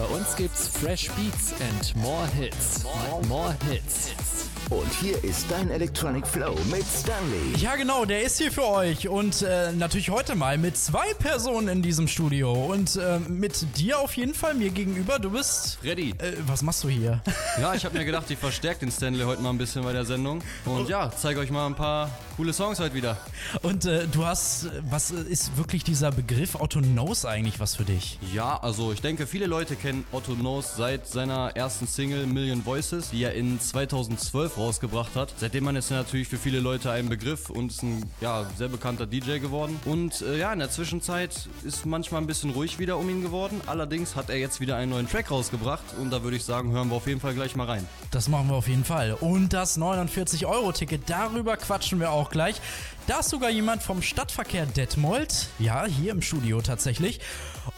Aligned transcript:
Bei 0.00 0.06
uns 0.16 0.34
gibt's 0.34 0.66
Fresh 0.66 1.10
Beats 1.10 1.52
and 1.60 1.94
more 1.96 2.26
Hits. 2.28 2.84
More, 2.84 3.22
more 3.28 3.56
Hits. 3.68 4.49
Und 4.70 4.92
hier 5.00 5.22
ist 5.24 5.50
dein 5.50 5.68
Electronic 5.68 6.24
Flow 6.24 6.54
mit 6.70 6.84
Stanley. 6.86 7.56
Ja, 7.58 7.74
genau, 7.74 8.04
der 8.04 8.22
ist 8.22 8.38
hier 8.38 8.52
für 8.52 8.68
euch. 8.68 9.08
Und 9.08 9.42
äh, 9.42 9.72
natürlich 9.72 10.10
heute 10.10 10.36
mal 10.36 10.58
mit 10.58 10.76
zwei 10.76 11.12
Personen 11.14 11.66
in 11.66 11.82
diesem 11.82 12.06
Studio. 12.06 12.52
Und 12.52 12.94
äh, 12.94 13.18
mit 13.18 13.76
dir 13.76 13.98
auf 13.98 14.16
jeden 14.16 14.32
Fall 14.32 14.54
mir 14.54 14.70
gegenüber. 14.70 15.18
Du 15.18 15.30
bist. 15.30 15.78
Ready. 15.82 16.10
Äh, 16.10 16.34
was 16.46 16.62
machst 16.62 16.84
du 16.84 16.88
hier? 16.88 17.20
Ja, 17.60 17.74
ich 17.74 17.84
habe 17.84 17.98
mir 17.98 18.04
gedacht, 18.04 18.30
ich 18.30 18.38
verstärke 18.38 18.80
den 18.80 18.92
Stanley 18.92 19.24
heute 19.24 19.42
mal 19.42 19.50
ein 19.50 19.58
bisschen 19.58 19.82
bei 19.82 19.92
der 19.92 20.04
Sendung. 20.04 20.40
Und 20.64 20.88
ja, 20.88 21.10
zeige 21.10 21.40
euch 21.40 21.50
mal 21.50 21.66
ein 21.66 21.74
paar 21.74 22.08
coole 22.36 22.52
Songs 22.52 22.78
heute 22.78 22.94
wieder. 22.94 23.16
Und 23.62 23.86
äh, 23.86 24.06
du 24.06 24.24
hast. 24.24 24.68
Was 24.88 25.10
ist 25.10 25.56
wirklich 25.56 25.82
dieser 25.82 26.12
Begriff 26.12 26.54
Otto 26.54 26.80
Knows 26.80 27.24
eigentlich 27.24 27.58
was 27.58 27.74
für 27.74 27.84
dich? 27.84 28.20
Ja, 28.32 28.56
also 28.62 28.92
ich 28.92 29.00
denke, 29.00 29.26
viele 29.26 29.46
Leute 29.46 29.74
kennen 29.74 30.04
Otto 30.12 30.34
Knows 30.34 30.76
seit 30.76 31.08
seiner 31.08 31.56
ersten 31.56 31.88
Single 31.88 32.26
Million 32.26 32.64
Voices, 32.64 33.10
die 33.10 33.24
er 33.24 33.34
in 33.34 33.60
2012 33.60 34.59
rausgebracht 34.60 35.16
hat. 35.16 35.34
Seitdem 35.36 35.64
man 35.64 35.76
ist 35.76 35.90
er 35.90 35.98
natürlich 35.98 36.28
für 36.28 36.36
viele 36.36 36.60
Leute 36.60 36.90
ein 36.90 37.08
Begriff 37.08 37.50
und 37.50 37.72
ist 37.72 37.82
ein 37.82 38.04
ja, 38.20 38.46
sehr 38.56 38.68
bekannter 38.68 39.06
DJ 39.06 39.38
geworden. 39.38 39.80
Und 39.84 40.20
äh, 40.22 40.38
ja, 40.38 40.52
in 40.52 40.58
der 40.58 40.70
Zwischenzeit 40.70 41.48
ist 41.64 41.86
manchmal 41.86 42.20
ein 42.20 42.26
bisschen 42.26 42.50
ruhig 42.50 42.78
wieder 42.78 42.98
um 42.98 43.08
ihn 43.08 43.22
geworden. 43.22 43.60
Allerdings 43.66 44.16
hat 44.16 44.30
er 44.30 44.36
jetzt 44.36 44.60
wieder 44.60 44.76
einen 44.76 44.90
neuen 44.90 45.08
Track 45.08 45.30
rausgebracht 45.30 45.84
und 46.00 46.10
da 46.10 46.22
würde 46.22 46.36
ich 46.36 46.44
sagen, 46.44 46.72
hören 46.72 46.88
wir 46.90 46.96
auf 46.96 47.06
jeden 47.06 47.20
Fall 47.20 47.34
gleich 47.34 47.56
mal 47.56 47.66
rein. 47.66 47.86
Das 48.10 48.28
machen 48.28 48.48
wir 48.48 48.54
auf 48.54 48.68
jeden 48.68 48.84
Fall. 48.84 49.14
Und 49.14 49.52
das 49.52 49.78
49-Euro-Ticket, 49.78 51.08
darüber 51.08 51.56
quatschen 51.56 52.00
wir 52.00 52.12
auch 52.12 52.30
gleich. 52.30 52.60
Da 53.06 53.20
ist 53.20 53.30
sogar 53.30 53.50
jemand 53.50 53.82
vom 53.82 54.02
Stadtverkehr 54.02 54.66
Detmold. 54.66 55.48
Ja, 55.58 55.84
hier 55.86 56.12
im 56.12 56.22
Studio 56.22 56.60
tatsächlich. 56.60 57.20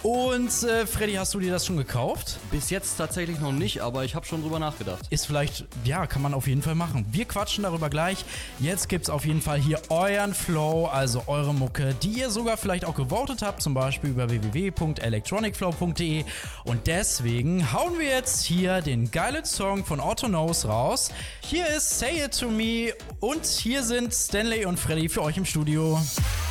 Und 0.02 0.62
äh, 0.64 0.87
Freddy, 0.87 1.14
hast 1.14 1.32
du 1.34 1.41
dir 1.41 1.52
das 1.52 1.64
schon 1.66 1.77
gekauft? 1.77 2.38
Bis 2.51 2.70
jetzt 2.70 2.96
tatsächlich 2.96 3.38
noch 3.38 3.52
nicht, 3.52 3.82
aber 3.82 4.04
ich 4.04 4.15
habe 4.15 4.26
schon 4.26 4.43
drüber 4.43 4.59
nachgedacht. 4.59 5.01
Ist 5.10 5.26
vielleicht, 5.26 5.65
ja, 5.84 6.07
kann 6.07 6.23
man 6.23 6.34
auf 6.34 6.49
jeden 6.49 6.62
Fall 6.62 6.74
machen. 6.74 7.07
Wir 7.12 7.24
quatschen 7.24 7.62
darüber 7.62 7.88
gleich. 7.88 8.24
Jetzt 8.59 8.88
gibt's 8.88 9.09
auf 9.10 9.24
jeden 9.24 9.40
Fall 9.40 9.60
hier 9.60 9.80
euren 9.90 10.34
Flow, 10.34 10.87
also 10.87 11.23
eure 11.29 11.54
Mucke, 11.54 11.95
die 12.02 12.18
ihr 12.18 12.30
sogar 12.30 12.57
vielleicht 12.57 12.84
auch 12.84 12.96
gewotet 12.96 13.43
habt, 13.43 13.62
zum 13.62 13.74
Beispiel 13.74 14.10
über 14.10 14.29
www.electronicflow.de. 14.29 16.24
Und 16.65 16.87
deswegen 16.88 17.73
hauen 17.73 17.99
wir 17.99 18.09
jetzt 18.09 18.45
hier 18.45 18.80
den 18.82 19.10
geilen 19.10 19.45
Song 19.45 19.84
von 19.84 20.01
Otto 20.01 20.27
Knows 20.27 20.66
raus. 20.66 21.10
Hier 21.43 21.68
ist 21.68 21.99
Say 21.99 22.24
It 22.24 22.38
To 22.40 22.49
Me 22.49 22.93
und 23.21 23.46
hier 23.46 23.84
sind 23.84 24.12
Stanley 24.12 24.65
und 24.65 24.79
Freddy 24.79 25.09
für 25.09 25.23
euch 25.23 25.37
im 25.37 25.45
Studio. 25.45 26.01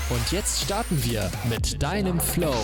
Und 0.10 0.32
jetzt 0.32 0.62
starten 0.62 1.04
wir 1.04 1.32
mit 1.50 1.82
deinem 1.82 2.20
Flow. 2.20 2.56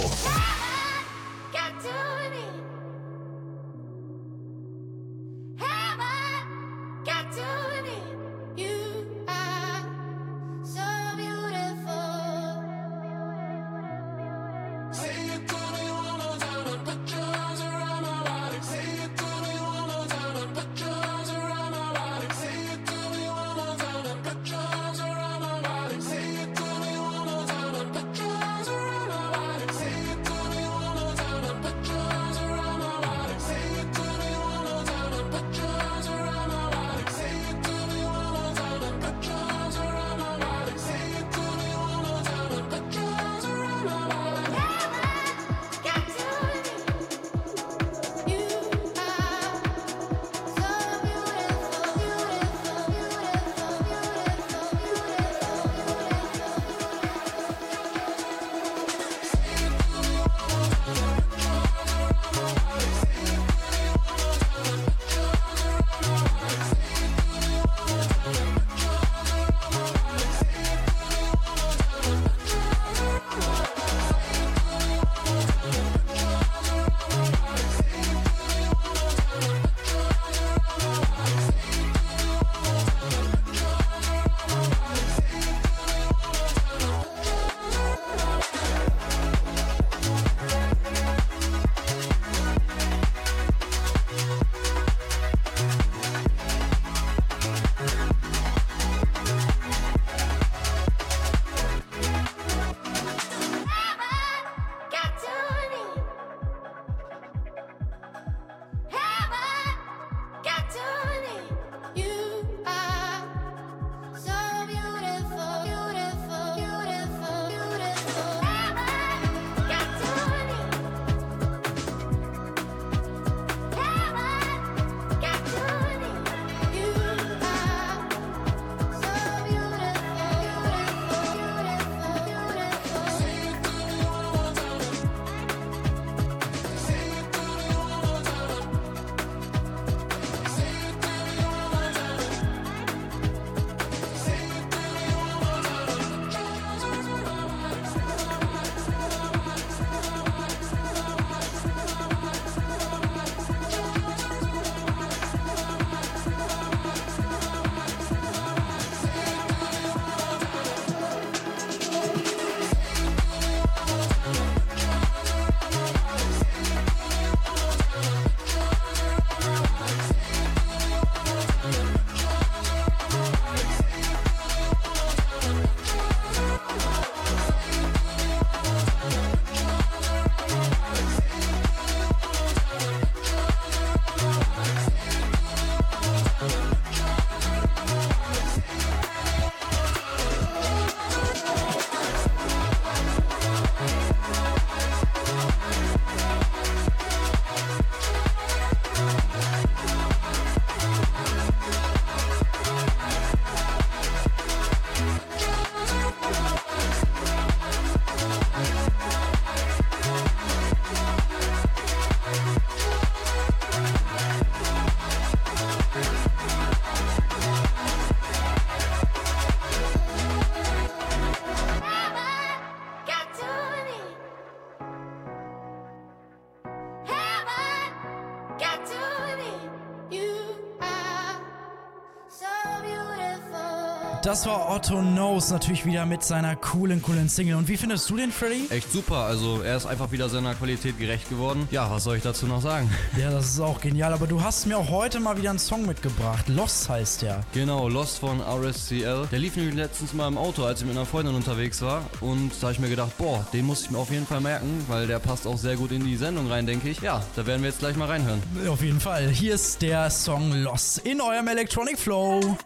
Das 234.23 234.46
war 234.46 234.69
Otto 234.69 234.99
Knows 234.99 235.52
natürlich 235.52 235.85
wieder 235.85 236.05
mit 236.05 236.23
seiner 236.23 236.55
coolen, 236.55 237.02
coolen 237.02 237.29
Single. 237.29 237.55
Und 237.55 237.67
wie 237.67 237.78
findest 237.78 238.09
du 238.09 238.17
den, 238.17 238.31
Freddy? 238.31 238.67
Echt 238.69 238.91
super, 238.91 239.17
also 239.17 239.61
er 239.61 239.78
ist 239.78 239.85
einfach 239.85 240.11
wieder 240.11 240.28
seiner 240.28 240.53
Qualität 240.55 240.99
gerecht 240.99 241.29
geworden. 241.29 241.67
Ja, 241.72 241.90
was 241.90 242.03
soll 242.03 242.17
ich 242.17 242.23
dazu 242.23 242.46
noch 242.47 242.61
sagen? 242.61 242.90
Ja, 243.17 243.31
das 243.31 243.46
ist 243.47 243.59
auch 243.59 243.79
genial. 243.81 244.14
Aber 244.14 244.28
du 244.28 244.41
hast 244.43 244.67
mir 244.67 244.78
auch 244.78 244.90
heute 244.90 245.19
mal 245.19 245.37
wieder 245.37 245.49
einen 245.49 245.59
Song 245.59 245.85
mitgebracht. 245.85 246.47
Lost 246.49 246.87
heißt 246.90 247.22
der. 247.23 247.41
Genau, 247.53 247.87
Lost 247.87 248.19
von 248.19 248.41
RSCL. 248.41 249.28
Der 249.31 249.40
lief 249.40 249.55
nämlich 249.55 249.75
letztens 249.75 250.14
mal 250.14 250.28
im 250.28 250.37
Auto, 250.37 250.63
als 250.66 250.81
ich 250.81 250.87
mit 250.87 250.96
einer 250.96 251.05
Freundin 251.05 251.34
unterwegs 251.34 251.81
war. 251.81 252.03
Und 252.22 252.52
da 252.59 252.63
habe 252.63 252.73
ich 252.73 252.79
mir 252.79 252.90
gedacht, 252.90 253.17
boah, 253.17 253.46
den 253.53 253.66
muss 253.66 253.84
ich 253.84 253.91
mir 253.91 253.97
auf 253.97 254.11
jeden 254.11 254.28
Fall 254.28 254.41
merken, 254.41 254.85
weil 254.87 255.08
der 255.08 255.20
passt 255.20 255.47
auch 255.47 255.58
sehr 255.58 255.78
gut 255.78 255.91
in 255.91 256.05
die 256.05 256.15
Sendung 256.17 256.48
rein, 256.51 256.67
denke 256.67 256.89
ich. 256.89 257.01
Ja, 257.01 257.24
da 257.36 257.46
werden 257.46 257.62
wir 257.63 257.70
jetzt 257.70 257.79
gleich 257.79 257.96
mal 257.96 258.08
reinhören. 258.08 258.41
Auf 258.70 258.84
jeden 258.84 259.00
Fall. 259.00 259.29
Hier 259.29 259.55
ist 259.55 259.81
der 259.81 260.10
Song 260.12 260.51
Lost 260.51 261.00
in 261.00 261.22
eurem 261.22 261.48
Electronic 261.48 261.98
Flow. 261.98 262.58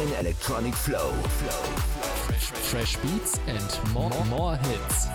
Dein 0.00 0.14
Electronic 0.14 0.74
Flow. 0.74 1.12
Fresh 2.38 2.96
beats 3.02 3.38
and 3.46 3.92
more, 3.92 4.24
more 4.30 4.56
hits. 4.56 5.09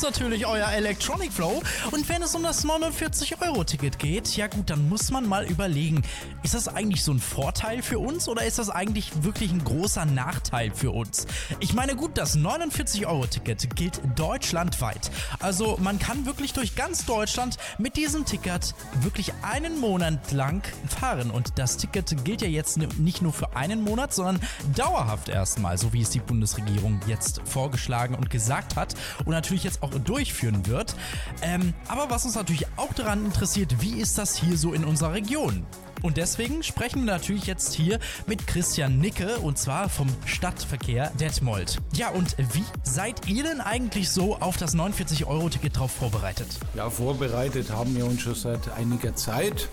Ist 0.00 0.04
natürlich 0.04 0.46
euer 0.46 0.66
Electronic 0.68 1.30
Flow. 1.30 1.62
Und 1.90 2.08
wenn 2.08 2.22
es 2.22 2.34
um 2.34 2.42
das 2.42 2.64
49-Euro-Ticket 2.64 3.98
geht, 3.98 4.34
ja 4.34 4.46
gut, 4.46 4.70
dann 4.70 4.88
muss 4.88 5.10
man 5.10 5.28
mal 5.28 5.44
überlegen, 5.44 6.00
ist 6.42 6.54
das 6.54 6.68
eigentlich 6.68 7.04
so 7.04 7.12
ein 7.12 7.18
Vorteil 7.18 7.82
für 7.82 7.98
uns 7.98 8.26
oder 8.26 8.46
ist 8.46 8.58
das 8.58 8.70
eigentlich 8.70 9.10
wirklich 9.22 9.52
ein 9.52 9.62
großer 9.62 10.06
Nachteil 10.06 10.70
für 10.74 10.92
uns? 10.92 11.26
Ich 11.58 11.74
meine, 11.74 11.96
gut, 11.96 12.16
das 12.16 12.38
49-Euro-Ticket 12.38 13.76
gilt 13.76 14.00
deutschlandweit. 14.16 15.10
Also 15.38 15.76
man 15.82 15.98
kann 15.98 16.24
wirklich 16.24 16.54
durch 16.54 16.76
ganz 16.76 17.04
Deutschland 17.04 17.58
mit 17.76 17.96
diesem 17.96 18.24
Ticket 18.24 18.74
wirklich 19.02 19.34
einen 19.42 19.80
Monat 19.80 20.32
lang 20.32 20.62
fahren. 20.88 21.30
Und 21.30 21.58
das 21.58 21.76
Ticket 21.76 22.24
gilt 22.24 22.40
ja 22.40 22.48
jetzt 22.48 22.78
nicht 22.78 23.20
nur 23.20 23.34
für 23.34 23.54
einen 23.54 23.82
Monat, 23.82 24.14
sondern 24.14 24.40
dauerhaft 24.74 25.28
erstmal, 25.28 25.76
so 25.76 25.92
wie 25.92 26.00
es 26.00 26.08
die 26.08 26.20
Bundesregierung 26.20 27.00
jetzt 27.06 27.42
vorgeschlagen 27.44 28.14
und 28.14 28.30
gesagt 28.30 28.76
hat 28.76 28.94
und 29.26 29.32
natürlich 29.32 29.64
jetzt 29.64 29.82
auch 29.82 29.89
durchführen 29.98 30.66
wird. 30.66 30.94
Ähm, 31.42 31.74
aber 31.88 32.10
was 32.10 32.24
uns 32.24 32.34
natürlich 32.34 32.66
auch 32.76 32.92
daran 32.92 33.24
interessiert, 33.24 33.80
wie 33.80 34.00
ist 34.00 34.18
das 34.18 34.36
hier 34.36 34.56
so 34.56 34.72
in 34.72 34.84
unserer 34.84 35.12
Region? 35.12 35.66
Und 36.02 36.16
deswegen 36.16 36.62
sprechen 36.62 37.04
wir 37.04 37.12
natürlich 37.12 37.46
jetzt 37.46 37.74
hier 37.74 37.98
mit 38.26 38.46
Christian 38.46 38.98
Nicke 38.98 39.38
und 39.38 39.58
zwar 39.58 39.88
vom 39.88 40.08
Stadtverkehr 40.24 41.10
Detmold. 41.20 41.78
Ja, 41.92 42.08
und 42.10 42.36
wie 42.54 42.64
seid 42.82 43.28
ihr 43.28 43.42
denn 43.42 43.60
eigentlich 43.60 44.08
so 44.10 44.36
auf 44.36 44.56
das 44.56 44.74
49-Euro-Ticket 44.74 45.78
drauf 45.78 45.90
vorbereitet? 45.90 46.46
Ja, 46.74 46.88
vorbereitet 46.88 47.70
haben 47.70 47.94
wir 47.94 48.06
uns 48.06 48.22
schon 48.22 48.34
seit 48.34 48.72
einiger 48.72 49.14
Zeit. 49.14 49.68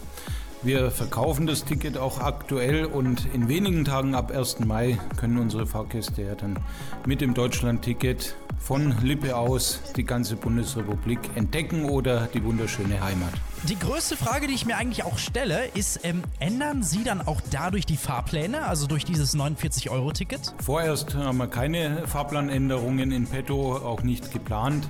Wir 0.63 0.91
verkaufen 0.91 1.45
das 1.45 1.63
Ticket 1.63 1.97
auch 1.97 2.19
aktuell 2.19 2.85
und 2.85 3.27
in 3.33 3.47
wenigen 3.47 3.85
Tagen 3.85 4.15
ab 4.15 4.31
1. 4.31 4.61
Mai 4.61 4.97
können 5.15 5.37
unsere 5.37 5.67
Fahrgäste 5.67 6.23
ja 6.23 6.35
dann 6.35 6.57
mit 7.05 7.21
dem 7.21 7.35
Deutschland-Ticket 7.35 8.35
von 8.59 8.95
Lippe 9.01 9.35
aus 9.35 9.79
die 9.95 10.03
ganze 10.03 10.35
Bundesrepublik 10.35 11.19
entdecken 11.35 11.85
oder 11.85 12.27
die 12.33 12.43
wunderschöne 12.43 13.01
Heimat. 13.01 13.31
Die 13.67 13.77
größte 13.77 14.17
Frage, 14.17 14.47
die 14.47 14.53
ich 14.53 14.65
mir 14.65 14.77
eigentlich 14.77 15.03
auch 15.03 15.17
stelle, 15.17 15.67
ist, 15.73 16.01
ähm, 16.03 16.23
ändern 16.39 16.83
Sie 16.83 17.03
dann 17.03 17.25
auch 17.25 17.41
dadurch 17.49 17.85
die 17.85 17.97
Fahrpläne, 17.97 18.65
also 18.67 18.87
durch 18.87 19.05
dieses 19.05 19.35
49-Euro-Ticket? 19.35 20.53
Vorerst 20.63 21.15
haben 21.15 21.37
wir 21.37 21.47
keine 21.47 22.07
Fahrplanänderungen 22.07 23.11
in 23.11 23.25
petto, 23.27 23.77
auch 23.77 24.03
nicht 24.03 24.31
geplant. 24.31 24.89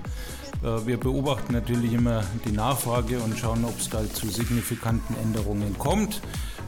Äh, 0.63 0.85
Wir 0.85 0.97
beobachten 0.99 1.53
natürlich 1.53 1.93
immer 1.93 2.23
die 2.45 2.51
Nachfrage 2.51 3.19
und 3.19 3.37
schauen, 3.37 3.63
ob 3.65 3.79
es 3.79 3.89
da 3.89 3.99
zu 4.11 4.27
signifikanten 4.27 5.15
Änderungen 5.21 5.77
kommt. 5.77 6.21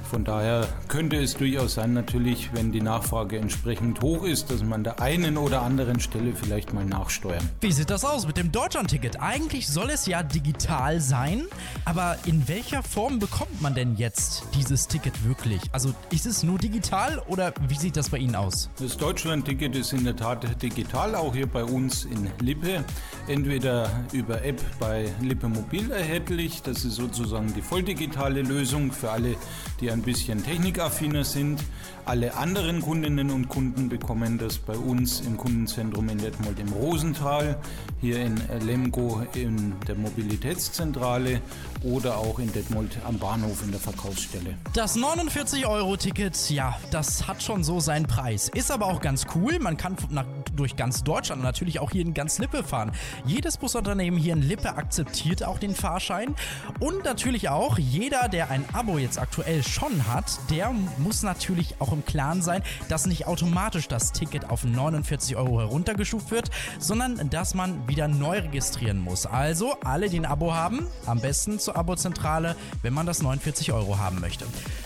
Von 0.09 0.23
daher 0.23 0.67
könnte 0.87 1.17
es 1.17 1.35
durchaus 1.35 1.75
sein, 1.75 1.93
natürlich, 1.93 2.49
wenn 2.53 2.71
die 2.71 2.81
Nachfrage 2.81 3.37
entsprechend 3.37 4.01
hoch 4.01 4.23
ist, 4.23 4.49
dass 4.49 4.63
man 4.63 4.79
an 4.79 4.83
der 4.83 5.01
einen 5.01 5.37
oder 5.37 5.61
anderen 5.61 5.99
Stelle 5.99 6.33
vielleicht 6.33 6.73
mal 6.73 6.83
nachsteuern. 6.83 7.47
Wie 7.61 7.71
sieht 7.71 7.91
das 7.91 8.03
aus 8.03 8.25
mit 8.25 8.37
dem 8.37 8.51
Deutschland-Ticket? 8.51 9.21
Eigentlich 9.21 9.67
soll 9.67 9.91
es 9.91 10.07
ja 10.07 10.23
digital 10.23 10.99
sein, 10.99 11.43
aber 11.85 12.17
in 12.25 12.47
welcher 12.47 12.81
Form 12.81 13.19
bekommt 13.19 13.61
man 13.61 13.75
denn 13.75 13.97
jetzt 13.97 14.45
dieses 14.55 14.87
Ticket 14.87 15.13
wirklich? 15.25 15.61
Also 15.73 15.93
ist 16.11 16.25
es 16.25 16.41
nur 16.41 16.57
digital 16.57 17.21
oder 17.27 17.53
wie 17.67 17.75
sieht 17.75 17.95
das 17.95 18.09
bei 18.09 18.17
Ihnen 18.17 18.35
aus? 18.35 18.71
Das 18.79 18.97
Deutschland-Ticket 18.97 19.75
ist 19.75 19.93
in 19.93 20.05
der 20.05 20.15
Tat 20.15 20.59
digital, 20.63 21.13
auch 21.13 21.35
hier 21.35 21.47
bei 21.47 21.63
uns 21.63 22.05
in 22.05 22.31
Lippe. 22.39 22.83
Entweder 23.27 23.91
über 24.11 24.43
App 24.43 24.59
bei 24.79 25.07
Lippe 25.21 25.49
Mobil 25.49 25.91
erhältlich, 25.91 26.63
das 26.63 26.83
ist 26.83 26.95
sozusagen 26.95 27.53
die 27.53 27.61
volldigitale 27.61 28.41
Lösung 28.41 28.91
für 28.91 29.11
alle, 29.11 29.35
die 29.79 29.91
ein 29.91 29.98
bisschen 30.01 30.43
technikaffiner 30.43 31.23
sind. 31.23 31.63
Alle 32.05 32.35
anderen 32.35 32.81
Kundinnen 32.81 33.29
und 33.29 33.49
Kunden 33.49 33.87
bekommen 33.87 34.39
das 34.39 34.57
bei 34.57 34.75
uns 34.75 35.21
im 35.21 35.37
Kundenzentrum 35.37 36.09
in 36.09 36.17
Detmold 36.17 36.59
im 36.59 36.69
Rosental, 36.69 37.59
hier 38.01 38.19
in 38.19 38.41
Lemgo 38.65 39.21
in 39.35 39.73
der 39.87 39.95
Mobilitätszentrale 39.95 41.41
oder 41.83 42.17
auch 42.17 42.39
in 42.39 42.51
Detmold 42.51 42.97
am 43.05 43.19
Bahnhof 43.19 43.63
in 43.63 43.71
der 43.71 43.79
Verkaufsstelle. 43.79 44.57
Das 44.73 44.97
49-Euro-Ticket, 44.97 46.49
ja, 46.49 46.77
das 46.89 47.27
hat 47.27 47.43
schon 47.43 47.63
so 47.63 47.79
seinen 47.79 48.07
Preis. 48.07 48.49
Ist 48.49 48.71
aber 48.71 48.87
auch 48.87 49.01
ganz 49.01 49.27
cool. 49.35 49.59
Man 49.59 49.77
kann 49.77 49.95
nach, 50.09 50.25
durch 50.55 50.75
ganz 50.75 51.03
Deutschland 51.03 51.39
und 51.39 51.45
natürlich 51.45 51.79
auch 51.79 51.91
hier 51.91 52.01
in 52.01 52.13
ganz 52.13 52.39
Lippe 52.39 52.63
fahren. 52.63 52.91
Jedes 53.25 53.57
Busunternehmen 53.57 54.19
hier 54.19 54.33
in 54.33 54.41
Lippe 54.41 54.75
akzeptiert 54.75 55.43
auch 55.43 55.59
den 55.59 55.75
Fahrschein. 55.75 56.33
Und 56.79 57.03
natürlich 57.03 57.49
auch 57.49 57.77
jeder, 57.77 58.29
der 58.29 58.49
ein 58.49 58.65
Abo 58.73 58.97
jetzt 58.97 59.19
aktuell 59.19 59.63
schon 59.63 59.88
hat, 60.07 60.39
der 60.49 60.73
muss 60.97 61.23
natürlich 61.23 61.75
auch 61.79 61.91
im 61.91 62.05
Klaren 62.05 62.41
sein, 62.41 62.63
dass 62.87 63.05
nicht 63.05 63.27
automatisch 63.27 63.87
das 63.87 64.11
Ticket 64.11 64.49
auf 64.49 64.63
49 64.63 65.35
Euro 65.35 65.59
heruntergestuft 65.59 66.31
wird, 66.31 66.49
sondern 66.79 67.29
dass 67.29 67.53
man 67.53 67.87
wieder 67.87 68.07
neu 68.07 68.39
registrieren 68.39 68.99
muss. 68.99 69.25
Also 69.25 69.75
alle, 69.83 70.09
die 70.09 70.19
ein 70.19 70.25
Abo 70.25 70.53
haben, 70.53 70.87
am 71.05 71.19
besten 71.19 71.59
zur 71.59 71.75
Abozentrale, 71.75 72.55
wenn 72.81 72.93
man 72.93 73.05
das 73.05 73.21
49 73.21 73.71
Euro 73.71 73.97
haben 73.97 74.19
möchte. 74.19 74.45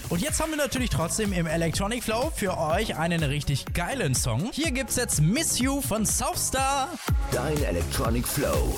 Und 0.10 0.22
jetzt 0.22 0.39
haben 0.41 0.51
wir 0.51 0.57
natürlich 0.57 0.89
trotzdem 0.89 1.33
im 1.33 1.48
Electronic 1.48 2.03
Flow 2.03 2.31
für 2.36 2.57
euch 2.57 2.98
einen 2.98 3.24
richtig 3.24 3.74
geilen 3.74 4.15
Song. 4.15 4.50
Hier 4.51 4.72
gibt's 4.72 4.95
jetzt 4.95 5.22
Miss 5.22 5.60
You 5.60 5.81
von 5.81 6.05
Southstar. 6.05 6.89
Dein 7.31 7.62
Electronic 7.63 8.27
Flow. 8.27 8.75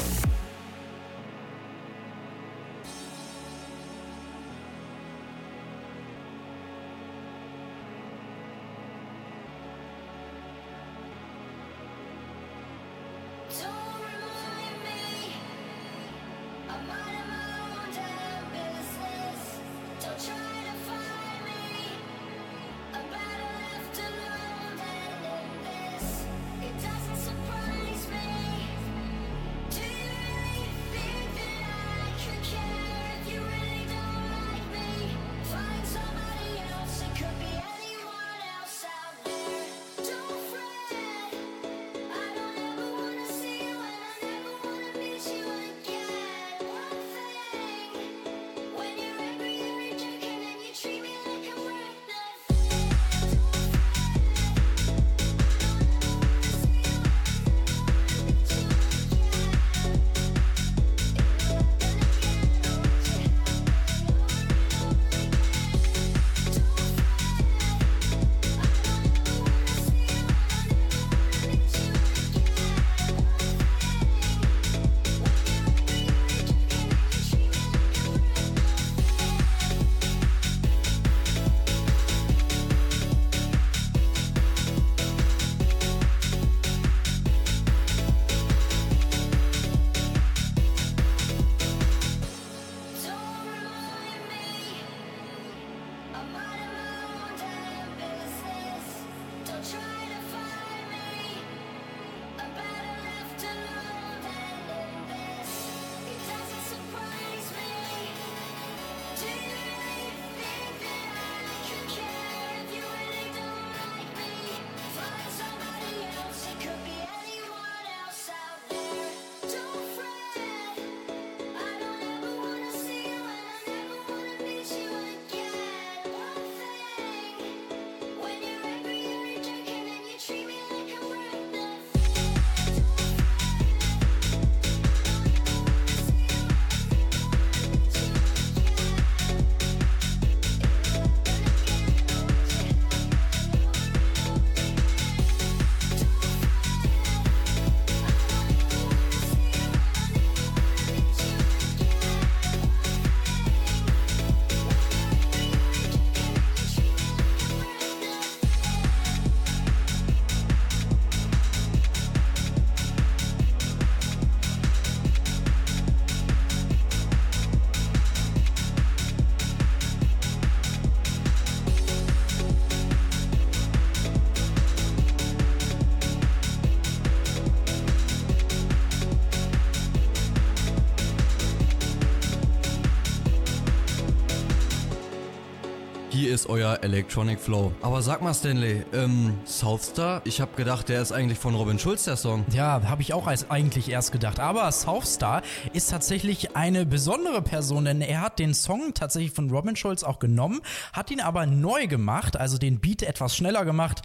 Ist 186.45 186.49
euer 186.49 186.79
Electronic 186.83 187.39
Flow. 187.39 187.71
Aber 187.81 188.01
sag 188.01 188.21
mal, 188.21 188.33
Stanley, 188.33 188.83
ähm, 188.93 189.33
Southstar? 189.45 190.21
Ich 190.25 190.41
hab 190.41 190.55
gedacht, 190.55 190.89
der 190.89 191.01
ist 191.01 191.11
eigentlich 191.11 191.39
von 191.39 191.55
Robin 191.55 191.79
Schulz, 191.79 192.03
der 192.03 192.17
Song. 192.17 192.45
Ja, 192.51 192.81
habe 192.87 193.01
ich 193.01 193.13
auch 193.13 193.25
als 193.25 193.49
eigentlich 193.49 193.89
erst 193.89 194.11
gedacht. 194.11 194.39
Aber 194.39 194.71
Southstar 194.71 195.41
ist 195.73 195.89
tatsächlich 195.89 196.55
eine 196.55 196.85
besondere 196.85 197.41
Person, 197.41 197.85
denn 197.85 198.01
er 198.01 198.21
hat 198.21 198.37
den 198.37 198.53
Song 198.53 198.93
tatsächlich 198.93 199.31
von 199.31 199.49
Robin 199.49 199.75
Schulz 199.75 200.03
auch 200.03 200.19
genommen, 200.19 200.61
hat 200.93 201.09
ihn 201.09 201.19
aber 201.19 201.45
neu 201.47 201.87
gemacht, 201.87 202.37
also 202.37 202.57
den 202.57 202.79
Beat 202.79 203.01
etwas 203.01 203.35
schneller 203.35 203.65
gemacht. 203.65 204.01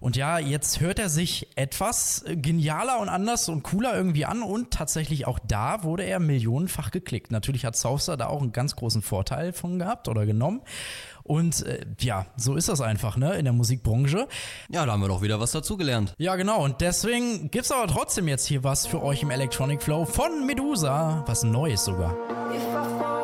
Und 0.00 0.16
ja, 0.16 0.38
jetzt 0.38 0.80
hört 0.80 0.98
er 0.98 1.10
sich 1.10 1.48
etwas 1.56 2.24
genialer 2.26 3.00
und 3.00 3.10
anders 3.10 3.50
und 3.50 3.62
cooler 3.62 3.94
irgendwie 3.94 4.24
an 4.24 4.42
und 4.42 4.70
tatsächlich 4.70 5.26
auch 5.26 5.38
da 5.46 5.84
wurde 5.84 6.04
er 6.04 6.20
millionenfach 6.20 6.90
geklickt. 6.90 7.30
Natürlich 7.30 7.66
hat 7.66 7.76
Southstar 7.76 8.16
da 8.16 8.28
auch 8.28 8.40
einen 8.40 8.52
ganz 8.52 8.76
großen 8.76 9.02
Vorteil 9.02 9.52
von 9.52 9.78
gehabt 9.78 10.08
oder 10.08 10.24
genommen. 10.24 10.62
Und 11.22 11.64
äh, 11.66 11.84
ja, 12.00 12.26
so 12.36 12.56
ist 12.56 12.68
das 12.68 12.80
einfach, 12.80 13.16
ne, 13.16 13.34
in 13.34 13.44
der 13.44 13.52
Musikbranche. 13.52 14.28
Ja, 14.70 14.86
da 14.86 14.92
haben 14.92 15.00
wir 15.00 15.08
doch 15.08 15.22
wieder 15.22 15.40
was 15.40 15.52
dazugelernt. 15.52 16.14
Ja, 16.18 16.36
genau. 16.36 16.64
Und 16.64 16.80
deswegen 16.80 17.50
gibt's 17.50 17.70
aber 17.70 17.86
trotzdem 17.86 18.28
jetzt 18.28 18.46
hier 18.46 18.64
was 18.64 18.86
für 18.86 19.02
euch 19.02 19.22
im 19.22 19.30
Electronic 19.30 19.82
Flow 19.82 20.04
von 20.04 20.46
Medusa. 20.46 21.24
Was 21.26 21.42
Neues 21.42 21.84
sogar. 21.84 22.14
If 22.54 23.19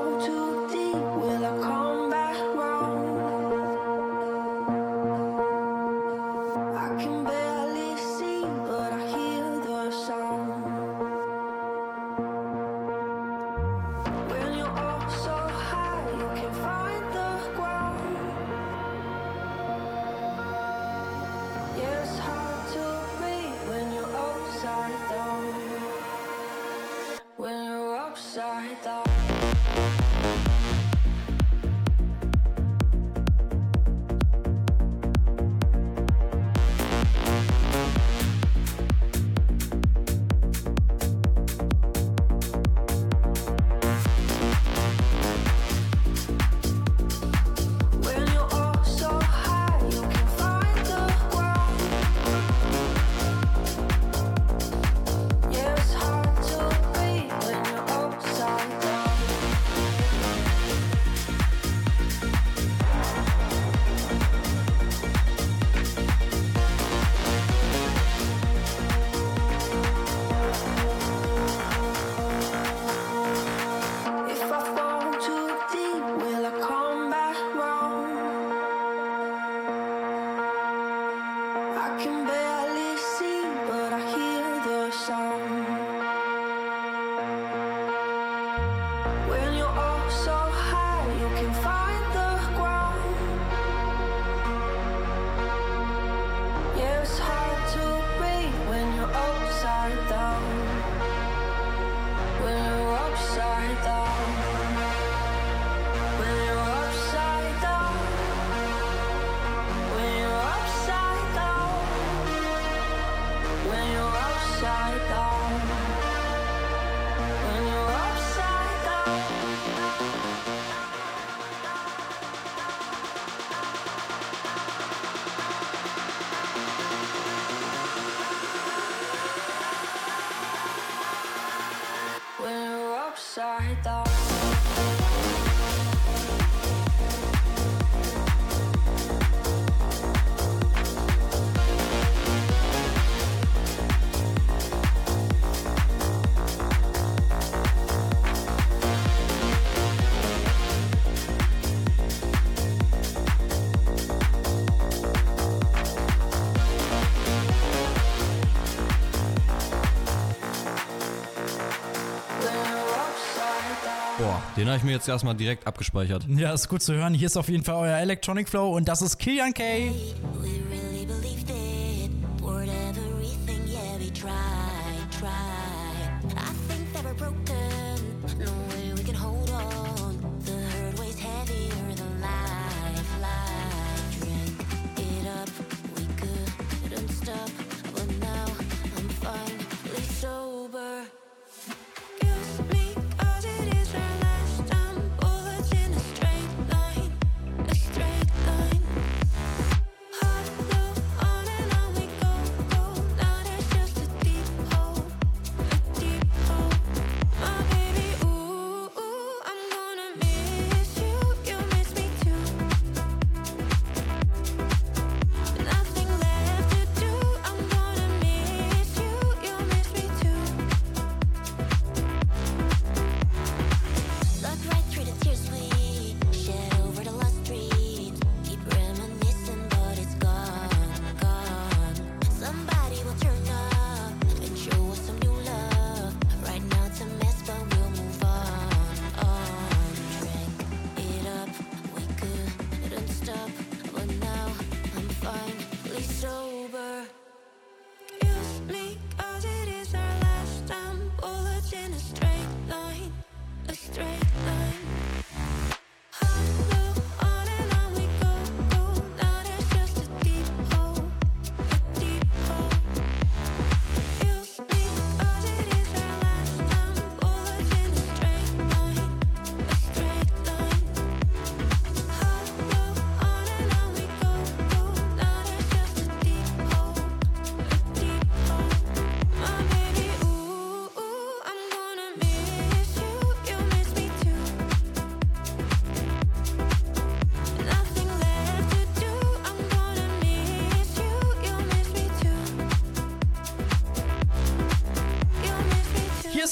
mir 164.86 164.92
jetzt 164.92 165.08
erstmal 165.08 165.34
direkt 165.34 165.66
abgespeichert. 165.66 166.24
Ja, 166.28 166.52
ist 166.52 166.68
gut 166.68 166.82
zu 166.82 166.94
hören. 166.94 167.12
Hier 167.12 167.26
ist 167.26 167.36
auf 167.36 167.48
jeden 167.48 167.64
Fall 167.64 167.76
euer 167.76 167.98
Electronic 167.98 168.48
Flow 168.48 168.74
und 168.74 168.88
das 168.88 169.02
ist 169.02 169.18
Kilian 169.18 169.52
K. 169.52 169.92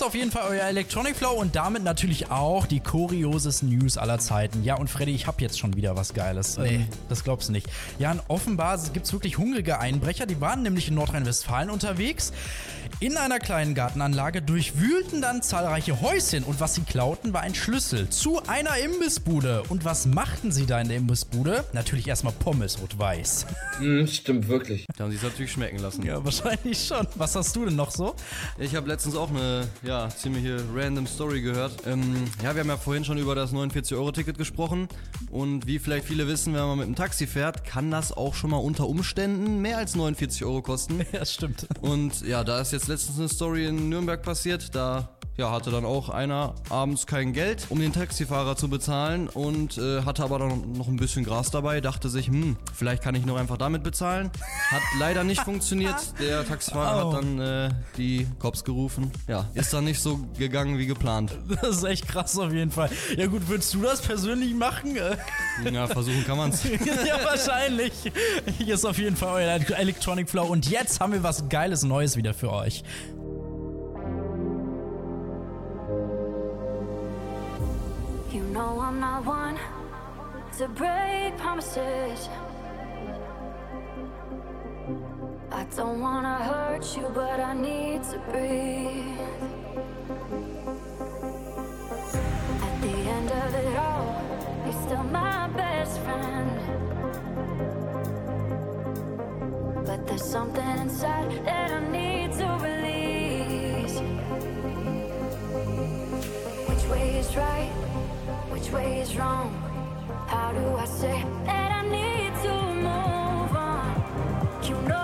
auf 0.04 0.14
jeden 0.14 0.30
Fall 0.30 0.44
euer 0.50 0.64
Electronic 0.64 1.16
Flow 1.16 1.32
und 1.32 1.56
damit 1.56 1.82
natürlich 1.82 2.30
auch 2.30 2.66
die 2.66 2.80
kuriosesten 2.80 3.70
News 3.70 3.96
aller 3.96 4.18
Zeiten. 4.18 4.62
Ja, 4.62 4.76
und 4.76 4.88
Freddy, 4.88 5.12
ich 5.12 5.26
habe 5.26 5.40
jetzt 5.40 5.58
schon 5.58 5.76
wieder 5.76 5.96
was 5.96 6.12
Geiles. 6.12 6.58
Ähm, 6.58 6.86
das 7.08 7.24
glaubst 7.24 7.48
du 7.48 7.52
nicht. 7.52 7.68
Ja, 7.98 8.10
und 8.10 8.20
offenbar 8.28 8.78
gibt 8.92 9.06
es 9.06 9.12
wirklich 9.12 9.38
hungrige 9.38 9.78
Einbrecher. 9.78 10.26
Die 10.26 10.40
waren 10.40 10.62
nämlich 10.62 10.88
in 10.88 10.94
Nordrhein-Westfalen 10.94 11.70
unterwegs. 11.70 12.32
In 13.00 13.16
einer 13.16 13.40
kleinen 13.40 13.74
Gartenanlage 13.74 14.40
durchwühlten 14.40 15.20
dann 15.20 15.42
zahlreiche 15.42 16.00
Häuschen 16.00 16.44
und 16.44 16.60
was 16.60 16.76
sie 16.76 16.82
klauten, 16.82 17.32
war 17.32 17.40
ein 17.40 17.54
Schlüssel 17.54 18.08
zu 18.08 18.40
einer 18.46 18.78
Imbissbude. 18.78 19.64
Und 19.68 19.84
was 19.84 20.06
machten 20.06 20.52
sie 20.52 20.64
da 20.64 20.80
in 20.80 20.88
der 20.88 20.98
Imbissbude? 20.98 21.64
Natürlich 21.72 22.06
erstmal 22.06 22.32
Pommes 22.32 22.80
rot-weiß. 22.80 23.46
Hm, 23.78 24.06
stimmt 24.10 24.46
wirklich. 24.48 24.86
Da 24.96 25.04
haben 25.04 25.10
sie 25.10 25.16
es 25.16 25.24
natürlich 25.24 25.50
schmecken 25.50 25.80
lassen. 25.80 26.04
Ja, 26.04 26.24
wahrscheinlich 26.24 26.86
schon. 26.86 27.06
Was 27.16 27.34
hast 27.34 27.54
du 27.56 27.64
denn 27.64 27.74
noch 27.74 27.90
so? 27.90 28.14
Ich 28.58 28.76
habe 28.76 28.88
letztens 28.88 29.16
auch 29.16 29.28
eine 29.28 29.66
ja, 29.82 30.08
ziemliche 30.08 30.62
random 30.72 31.08
Story 31.08 31.42
gehört. 31.42 31.86
Ähm, 31.86 32.24
ja, 32.42 32.54
wir 32.54 32.60
haben 32.60 32.68
ja 32.68 32.76
vorhin 32.76 33.04
schon 33.04 33.18
über 33.18 33.34
das 33.34 33.52
49-Euro-Ticket 33.52 34.38
gesprochen. 34.38 34.88
Und 35.30 35.66
wie 35.66 35.80
vielleicht 35.80 36.06
viele 36.06 36.28
wissen, 36.28 36.54
wenn 36.54 36.62
man 36.62 36.78
mit 36.78 36.86
dem 36.86 36.94
Taxi 36.94 37.26
fährt, 37.26 37.64
kann 37.64 37.90
das 37.90 38.12
auch 38.12 38.34
schon 38.34 38.50
mal 38.50 38.58
unter 38.58 38.86
Umständen 38.86 39.60
mehr 39.60 39.78
als 39.78 39.96
49 39.96 40.44
Euro 40.44 40.62
kosten. 40.62 41.04
Ja, 41.14 41.24
stimmt. 41.24 41.68
Und 41.80 42.22
ja, 42.22 42.42
da 42.42 42.60
ist 42.60 42.72
jetzt 42.72 42.88
letztens 42.94 43.18
eine 43.18 43.28
Story 43.28 43.66
in 43.66 43.88
Nürnberg 43.88 44.22
passiert. 44.22 44.72
Da 44.72 45.13
ja, 45.36 45.50
hatte 45.50 45.70
dann 45.70 45.84
auch 45.84 46.08
einer 46.10 46.54
abends 46.70 47.06
kein 47.06 47.32
Geld, 47.32 47.66
um 47.70 47.80
den 47.80 47.92
Taxifahrer 47.92 48.56
zu 48.56 48.68
bezahlen 48.68 49.28
und 49.28 49.78
äh, 49.78 50.02
hatte 50.02 50.22
aber 50.22 50.38
dann 50.38 50.72
noch 50.72 50.86
ein 50.88 50.96
bisschen 50.96 51.24
Gras 51.24 51.50
dabei. 51.50 51.80
Dachte 51.80 52.08
sich, 52.08 52.28
hm, 52.28 52.56
vielleicht 52.72 53.02
kann 53.02 53.14
ich 53.14 53.26
noch 53.26 53.36
einfach 53.36 53.56
damit 53.58 53.82
bezahlen. 53.82 54.30
Hat 54.70 54.82
leider 54.98 55.24
nicht 55.24 55.40
funktioniert. 55.44 55.96
Der 56.20 56.46
Taxifahrer 56.46 57.06
Oh. 57.06 57.12
hat 57.14 57.22
dann 57.22 57.40
äh, 57.40 57.70
die 57.96 58.26
Cops 58.38 58.62
gerufen. 58.64 59.10
Ja, 59.26 59.46
ist 59.54 59.72
dann 59.72 59.84
nicht 59.84 60.00
so 60.00 60.20
gegangen 60.38 60.78
wie 60.78 60.86
geplant. 60.86 61.36
Das 61.62 61.76
ist 61.78 61.84
echt 61.84 62.06
krass 62.08 62.38
auf 62.38 62.52
jeden 62.52 62.70
Fall. 62.70 62.90
Ja 63.16 63.26
gut, 63.26 63.48
würdest 63.48 63.74
du 63.74 63.80
das 63.82 64.02
persönlich 64.02 64.54
machen? 64.54 64.96
Äh, 64.96 65.16
Ja, 65.72 65.86
versuchen 65.86 66.24
kann 66.24 66.36
man's. 66.36 66.62
ja, 67.06 67.18
wahrscheinlich. 67.24 67.92
Hier 68.58 68.74
ist 68.74 68.84
auf 68.84 68.98
jeden 68.98 69.16
Fall 69.16 69.42
euer 69.44 69.78
Electronic 69.78 70.28
Flow 70.30 70.44
und 70.46 70.68
jetzt 70.70 71.00
haben 71.00 71.12
wir 71.12 71.22
was 71.22 71.48
Geiles 71.48 71.82
Neues 71.82 72.16
wieder 72.16 72.34
für 72.34 72.52
euch. 72.52 72.84
Know 78.54 78.78
I'm 78.78 79.00
not 79.00 79.24
one 79.24 79.58
to 80.58 80.68
break 80.68 81.36
promises. 81.38 82.28
I 85.50 85.64
don't 85.74 86.00
wanna 86.00 86.36
hurt 86.50 86.84
you, 86.96 87.10
but 87.12 87.40
I 87.40 87.52
need 87.54 88.04
to 88.12 88.18
breathe. 88.30 89.18
At 92.66 92.74
the 92.84 92.96
end 93.16 93.30
of 93.42 93.54
it 93.62 93.76
all, 93.86 94.22
you're 94.64 94.80
still 94.86 95.06
my 95.20 95.48
best 95.60 95.98
friend. 96.04 96.50
But 99.84 100.06
there's 100.06 100.28
something 100.36 100.78
inside 100.78 101.44
that 101.44 101.72
I 101.72 101.80
need 101.98 102.30
to 102.40 102.48
release. 102.68 103.96
Which 106.68 106.84
way 106.92 107.18
is 107.18 107.36
right? 107.36 107.93
Which 108.64 108.72
way 108.72 109.00
is 109.00 109.14
wrong? 109.14 109.52
How 110.26 110.50
do 110.52 110.66
I 110.76 110.86
say 110.86 111.22
that 111.44 111.70
I 111.70 111.82
need 111.86 112.32
to 112.44 112.54
move 112.88 113.54
on? 113.54 113.92
You 114.62 114.88
know 114.88 115.03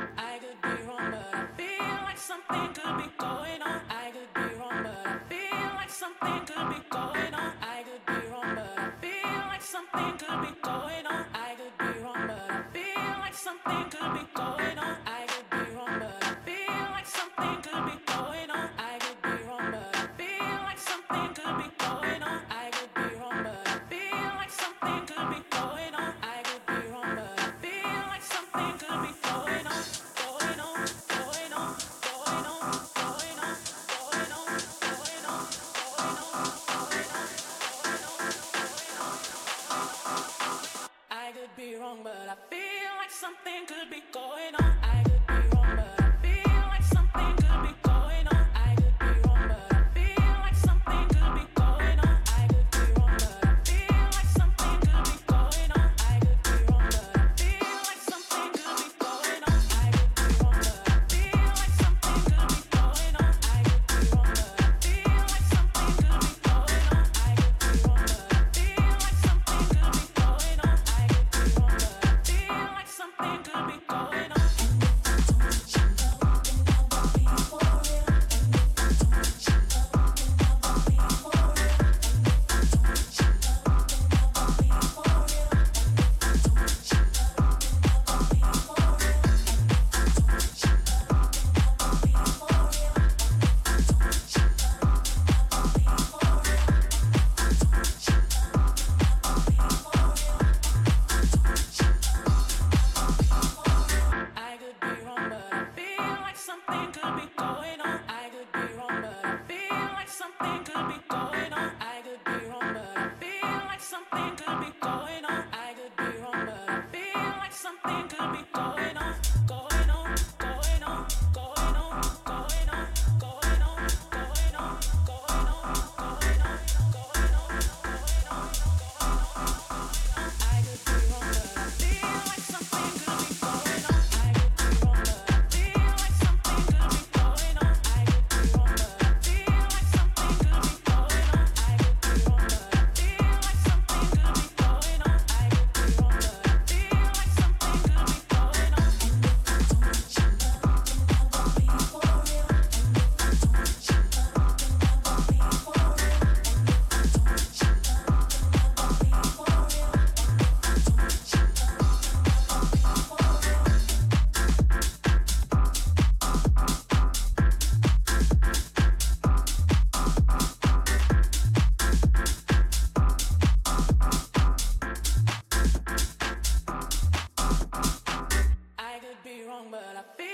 Could 179.81 180.17
be. 180.17 180.31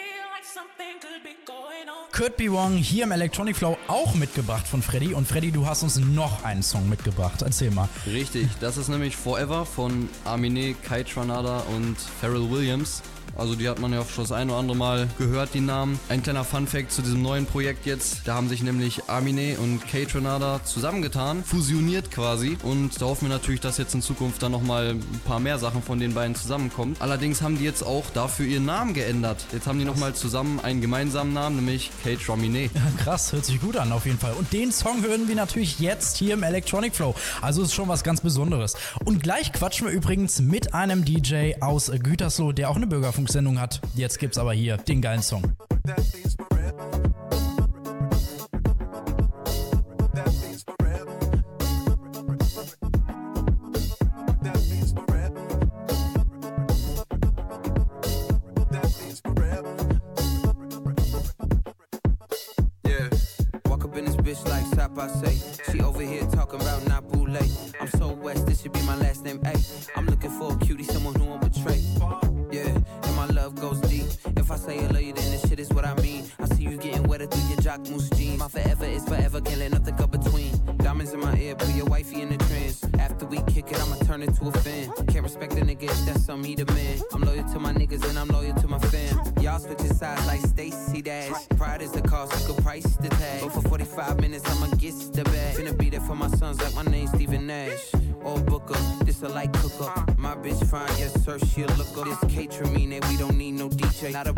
Could 2.12 2.36
Be 2.36 2.52
Wrong 2.52 2.76
hier 2.78 3.04
im 3.04 3.12
Electronic 3.12 3.56
Flow 3.56 3.78
auch 3.88 4.16
mitgebracht 4.16 4.68
von 4.68 4.82
Freddy. 4.82 5.14
Und 5.14 5.28
Freddy, 5.28 5.52
du 5.52 5.68
hast 5.68 5.84
uns 5.84 5.98
noch 5.98 6.44
einen 6.44 6.64
Song 6.64 6.90
mitgebracht. 6.90 7.44
Erzähl 7.44 7.70
mal. 7.70 7.88
Richtig, 8.08 8.48
das 8.60 8.78
ist 8.78 8.88
nämlich 8.88 9.16
Forever 9.16 9.66
von 9.66 10.10
Aminé, 10.26 10.76
Kai 10.84 11.04
Tranada 11.04 11.60
und 11.76 11.96
Pharrell 12.20 12.50
Williams. 12.50 13.04
Also 13.36 13.56
die 13.56 13.68
hat 13.70 13.80
man 13.80 13.94
ja 13.94 14.02
auch 14.02 14.10
schon 14.10 14.24
das 14.24 14.32
ein 14.32 14.50
oder 14.50 14.60
andere 14.60 14.78
Mal 14.78 15.08
gehört, 15.18 15.54
die 15.54 15.60
Namen. 15.60 16.00
Ein 16.10 16.24
kleiner 16.24 16.44
Fun-Fact 16.44 16.92
zu 16.92 17.02
diesem 17.02 17.22
neuen 17.22 17.46
Projekt 17.46 17.86
jetzt. 17.86 18.22
Da 18.26 18.36
haben 18.36 18.50
sich 18.50 18.64
nämlich 18.64 19.04
Aminé 19.06 19.58
und 19.58 19.88
Kay 19.88 20.06
Tranada 20.06 20.62
zusammengetan, 20.64 21.44
fusioniert 21.44 22.12
quasi. 22.12 22.58
Und 22.64 23.02
da 23.02 23.06
hoffen 23.06 23.28
wir 23.28 23.36
natürlich, 23.36 23.62
dass 23.62 23.78
jetzt 23.78 23.94
in 23.94 24.02
Zukunft 24.02 24.42
dann 24.44 24.52
nochmal 24.52 24.92
ein 24.92 25.22
paar 25.26 25.40
mehr 25.40 25.60
Sachen 25.60 25.82
von 25.82 26.00
den 26.00 26.14
beiden 26.14 26.36
zusammenkommt. 26.36 27.02
Allerdings 27.02 27.42
haben 27.42 27.58
die 27.58 27.64
jetzt 27.64 27.84
auch 27.84 28.06
dafür 28.14 28.46
ihren 28.46 28.66
Namen 28.66 28.94
geändert. 28.94 29.46
Jetzt 29.52 29.68
haben 29.68 29.80
die 29.80 29.86
nochmal 29.86 30.14
zusammen 30.14 30.60
einen 30.60 30.82
gemeinsamen 30.82 31.34
Namen, 31.34 31.58
nämlich 31.58 31.92
Kay 32.04 32.16
Traminé. 32.16 32.70
Krass, 32.98 33.34
hört 33.34 33.46
sich 33.46 33.60
gut 33.62 33.78
an 33.78 33.92
auf 33.92 34.06
jeden 34.06 34.20
Fall. 34.20 34.34
Und 34.34 34.52
den 34.54 34.72
Song 34.72 35.04
hören 35.04 35.28
wir 35.28 35.36
natürlich 35.36 35.80
jetzt 35.80 36.18
hier 36.18 36.34
im 36.34 36.44
Electronic 36.44 36.96
Flow. 36.96 37.16
Also 37.42 37.64
ist 37.64 37.74
schon 37.74 37.88
was 37.88 38.04
ganz 38.04 38.22
Besonderes. 38.22 38.76
Und 39.06 39.24
gleich 39.24 39.54
quatschen 39.54 39.88
wir 39.88 39.94
übrigens 39.94 40.40
mit 40.40 40.74
einem 40.74 41.06
DJ 41.06 41.54
aus 41.60 41.92
Gütersloh, 41.92 42.52
der 42.52 42.70
auch 42.70 42.76
eine 42.76 42.88
Bürgerfunksendung 43.18 43.60
hat. 43.60 43.82
Jetzt 43.96 44.20
gibt's 44.20 44.38
aber 44.38 44.54
hier 44.54 44.78
den 44.78 45.02
geilen 45.02 45.24
Song. 45.24 45.42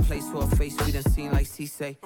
place 0.03 0.27
for 0.29 0.43
a 0.43 0.47
face 0.55 0.75
we 0.85 0.91
done 0.91 1.03
seen 1.03 1.31
like 1.31 1.47
she 1.47 1.65
say 1.65 1.97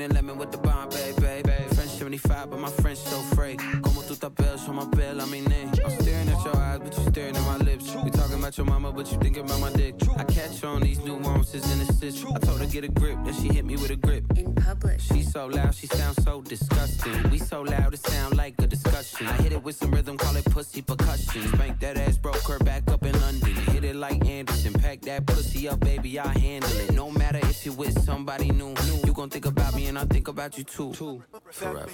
And 0.00 0.14
lemon 0.14 0.38
with 0.38 0.52
the 0.52 0.58
bomb, 0.58 0.88
babe, 0.90 1.16
babe. 1.16 1.46
French 1.74 1.90
75, 1.90 2.50
but 2.50 2.60
my 2.60 2.70
French 2.70 2.98
so 2.98 3.16
fake. 3.34 3.58
Como 3.82 4.02
tú 4.02 4.14
te 4.16 4.30
pelas, 4.30 4.68
on 4.68 4.76
my 4.76 4.84
bell, 4.84 5.20
I 5.20 5.24
mean 5.26 5.44
about 8.48 8.56
your 8.56 8.66
mama, 8.66 8.90
but 8.90 9.12
you 9.12 9.18
thinking 9.18 9.44
about 9.44 9.60
my 9.60 9.70
dick. 9.72 9.94
I 10.16 10.24
catch 10.24 10.64
on 10.64 10.80
these 10.80 10.98
nuances 11.04 11.70
and 11.70 11.82
assists. 11.82 12.24
I 12.24 12.38
told 12.38 12.60
her 12.60 12.66
get 12.66 12.82
a 12.82 12.88
grip, 12.88 13.18
then 13.22 13.34
she 13.34 13.48
hit 13.48 13.66
me 13.66 13.76
with 13.76 13.90
a 13.90 13.96
grip. 13.96 14.24
In 14.36 14.54
public. 14.54 15.00
She's 15.00 15.30
so 15.30 15.48
loud, 15.48 15.74
she 15.74 15.86
sounds 15.86 16.22
so 16.24 16.40
disgusting. 16.40 17.30
We 17.30 17.38
so 17.38 17.60
loud, 17.60 17.92
it 17.92 18.00
sound 18.00 18.38
like 18.38 18.54
a 18.62 18.66
discussion. 18.66 19.26
I 19.26 19.32
hit 19.42 19.52
it 19.52 19.62
with 19.62 19.76
some 19.76 19.90
rhythm, 19.90 20.16
call 20.16 20.34
it 20.34 20.46
pussy 20.46 20.80
percussion. 20.80 21.46
Spank 21.48 21.78
that 21.80 21.98
ass, 21.98 22.16
broke 22.16 22.40
her 22.48 22.58
back 22.60 22.90
up 22.90 23.04
in 23.04 23.20
London. 23.20 23.54
Hit 23.72 23.84
it 23.84 23.96
like 23.96 24.26
Anderson, 24.26 24.72
pack 24.72 25.02
that 25.02 25.26
pussy 25.26 25.68
up, 25.68 25.80
baby, 25.80 26.18
I 26.18 26.28
handle 26.38 26.78
it. 26.78 26.94
No 26.94 27.10
matter 27.10 27.40
if 27.42 27.66
you 27.66 27.72
with 27.72 28.02
somebody 28.02 28.50
new, 28.50 28.74
you 29.04 29.12
gon' 29.12 29.28
think 29.28 29.44
about 29.44 29.74
me 29.74 29.88
and 29.88 29.98
I 29.98 30.06
think 30.06 30.28
about 30.28 30.56
you 30.56 30.64
too. 30.64 30.94
Forever. 31.50 31.86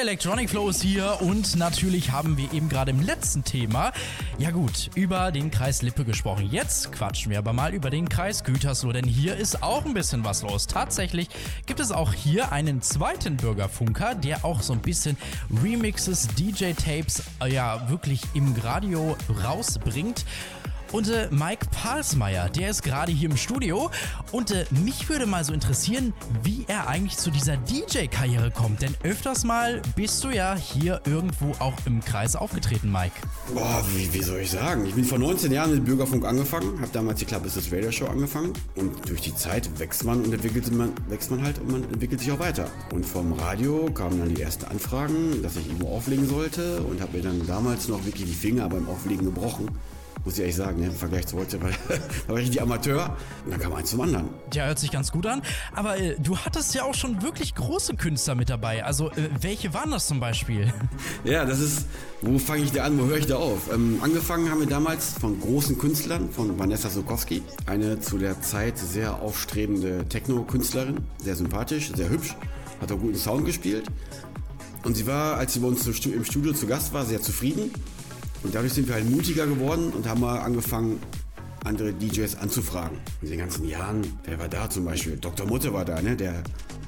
Electronic 0.00 0.48
Flow 0.48 0.68
ist 0.68 0.80
hier 0.80 1.18
und 1.22 1.56
natürlich 1.56 2.12
haben 2.12 2.36
wir 2.36 2.52
eben 2.52 2.68
gerade 2.68 2.92
im 2.92 3.00
letzten 3.00 3.42
Thema, 3.42 3.92
ja 4.38 4.52
gut, 4.52 4.90
über 4.94 5.32
den 5.32 5.50
Kreis 5.50 5.82
Lippe 5.82 6.04
gesprochen. 6.04 6.48
Jetzt 6.50 6.92
quatschen 6.92 7.30
wir 7.32 7.38
aber 7.38 7.52
mal 7.52 7.74
über 7.74 7.90
den 7.90 8.08
Kreis 8.08 8.44
Gütersloh, 8.44 8.92
denn 8.92 9.06
hier 9.06 9.34
ist 9.36 9.62
auch 9.62 9.84
ein 9.84 9.94
bisschen 9.94 10.24
was 10.24 10.42
los. 10.42 10.68
Tatsächlich 10.68 11.28
gibt 11.66 11.80
es 11.80 11.90
auch 11.90 12.12
hier 12.12 12.52
einen 12.52 12.80
zweiten 12.80 13.36
Bürgerfunker, 13.36 14.14
der 14.14 14.44
auch 14.44 14.62
so 14.62 14.72
ein 14.72 14.80
bisschen 14.80 15.16
Remixes, 15.64 16.28
DJ-Tapes, 16.28 17.24
äh, 17.42 17.52
ja 17.52 17.90
wirklich 17.90 18.20
im 18.34 18.54
Radio 18.62 19.16
rausbringt. 19.42 20.24
Und 20.92 21.08
äh, 21.08 21.28
Mike 21.30 21.66
Palsmeier, 21.70 22.48
der 22.48 22.70
ist 22.70 22.82
gerade 22.82 23.12
hier 23.12 23.30
im 23.30 23.36
Studio. 23.36 23.90
Und 24.32 24.50
äh, 24.50 24.64
mich 24.84 25.08
würde 25.08 25.26
mal 25.26 25.44
so 25.44 25.52
interessieren, 25.52 26.14
wie 26.42 26.64
er 26.66 26.88
eigentlich 26.88 27.18
zu 27.18 27.30
dieser 27.30 27.56
DJ-Karriere 27.56 28.50
kommt. 28.50 28.82
Denn 28.82 28.94
öfters 29.02 29.44
mal 29.44 29.82
bist 29.96 30.24
du 30.24 30.30
ja 30.30 30.56
hier 30.56 31.00
irgendwo 31.04 31.52
auch 31.58 31.74
im 31.84 32.00
Kreis 32.00 32.36
aufgetreten, 32.36 32.90
Mike. 32.90 33.12
Boah, 33.52 33.84
wie, 33.94 34.12
wie 34.12 34.22
soll 34.22 34.40
ich 34.40 34.50
sagen? 34.50 34.86
Ich 34.86 34.94
bin 34.94 35.04
vor 35.04 35.18
19 35.18 35.52
Jahren 35.52 35.72
mit 35.72 35.84
Bürgerfunk 35.84 36.24
angefangen, 36.24 36.80
habe 36.80 36.90
damals 36.92 37.18
die 37.18 37.26
Club 37.26 37.42
Business 37.42 37.70
Radio 37.72 37.90
Show 37.90 38.06
angefangen 38.06 38.52
und 38.76 39.08
durch 39.08 39.20
die 39.20 39.34
Zeit 39.34 39.68
wächst 39.78 40.04
man 40.04 40.22
und 40.22 40.32
entwickelt 40.32 40.70
man, 40.72 40.92
wächst 41.08 41.30
man 41.30 41.42
halt 41.42 41.58
und 41.58 41.70
man 41.70 41.84
entwickelt 41.84 42.20
sich 42.20 42.32
auch 42.32 42.38
weiter. 42.38 42.70
Und 42.92 43.04
vom 43.04 43.32
Radio 43.34 43.90
kamen 43.92 44.18
dann 44.18 44.34
die 44.34 44.40
ersten 44.40 44.64
Anfragen, 44.66 45.42
dass 45.42 45.56
ich 45.56 45.66
irgendwo 45.66 45.94
auflegen 45.94 46.26
sollte 46.26 46.82
und 46.82 47.00
habe 47.00 47.16
mir 47.16 47.22
dann 47.22 47.46
damals 47.46 47.88
noch 47.88 48.04
wirklich 48.04 48.26
die 48.26 48.34
Finger 48.34 48.68
beim 48.68 48.88
Auflegen 48.88 49.26
gebrochen. 49.26 49.68
Muss 50.28 50.34
ich 50.34 50.40
ehrlich 50.40 50.56
sagen, 50.56 50.80
ne? 50.80 50.88
im 50.88 50.92
Vergleich 50.92 51.26
zu 51.26 51.38
heute 51.38 51.58
war, 51.62 51.70
da 51.88 51.94
war 52.34 52.38
ich 52.38 52.50
die 52.50 52.60
Amateur 52.60 53.16
und 53.46 53.52
dann 53.52 53.60
kam 53.60 53.72
eins 53.72 53.88
zum 53.88 54.02
anderen. 54.02 54.28
Ja, 54.52 54.66
hört 54.66 54.78
sich 54.78 54.90
ganz 54.90 55.10
gut 55.10 55.24
an. 55.24 55.40
Aber 55.74 55.96
äh, 55.96 56.16
du 56.18 56.36
hattest 56.36 56.74
ja 56.74 56.82
auch 56.82 56.92
schon 56.92 57.22
wirklich 57.22 57.54
große 57.54 57.94
Künstler 57.94 58.34
mit 58.34 58.50
dabei. 58.50 58.84
Also, 58.84 59.10
äh, 59.12 59.30
welche 59.40 59.72
waren 59.72 59.90
das 59.90 60.06
zum 60.06 60.20
Beispiel? 60.20 60.70
Ja, 61.24 61.46
das 61.46 61.60
ist, 61.60 61.86
wo 62.20 62.38
fange 62.38 62.64
ich 62.64 62.72
da 62.72 62.84
an, 62.84 62.98
wo 62.98 63.06
höre 63.06 63.16
ich 63.16 63.26
da 63.26 63.36
auf? 63.36 63.72
Ähm, 63.72 64.00
angefangen 64.02 64.50
haben 64.50 64.60
wir 64.60 64.66
damals 64.66 65.14
von 65.18 65.40
großen 65.40 65.78
Künstlern, 65.78 66.28
von 66.28 66.58
Vanessa 66.58 66.90
Sokowski, 66.90 67.42
eine 67.64 67.98
zu 67.98 68.18
der 68.18 68.42
Zeit 68.42 68.76
sehr 68.76 69.22
aufstrebende 69.22 70.06
Techno-Künstlerin, 70.10 70.98
sehr 71.22 71.36
sympathisch, 71.36 71.90
sehr 71.94 72.10
hübsch. 72.10 72.36
hat 72.82 72.92
auch 72.92 72.98
guten 72.98 73.16
Sound 73.16 73.46
gespielt. 73.46 73.86
Und 74.84 74.94
sie 74.94 75.06
war, 75.06 75.38
als 75.38 75.54
sie 75.54 75.60
bei 75.60 75.68
uns 75.68 75.86
im 75.86 76.24
Studio 76.26 76.52
zu 76.52 76.66
Gast 76.66 76.92
war, 76.92 77.06
sehr 77.06 77.22
zufrieden. 77.22 77.70
Und 78.42 78.54
dadurch 78.54 78.72
sind 78.72 78.88
wir 78.88 78.94
halt 78.94 79.10
mutiger 79.10 79.46
geworden 79.46 79.92
und 79.92 80.08
haben 80.08 80.20
mal 80.20 80.38
angefangen, 80.38 81.00
andere 81.64 81.92
DJs 81.92 82.36
anzufragen. 82.36 82.98
In 83.22 83.30
den 83.30 83.38
ganzen 83.38 83.66
Jahren, 83.68 84.06
wer 84.24 84.38
war 84.38 84.48
da 84.48 84.70
zum 84.70 84.84
Beispiel? 84.84 85.16
Dr. 85.16 85.46
Mutte 85.46 85.72
war 85.72 85.84
da, 85.84 86.00
ne? 86.00 86.16
Der, 86.16 86.42